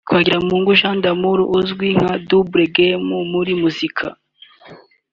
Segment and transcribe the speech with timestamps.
[0.07, 3.17] Twagirumukiza Jean d'Amour uzwi nka Double Game mu
[3.61, 4.07] muziki